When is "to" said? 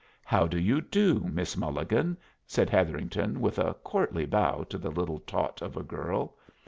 4.63-4.79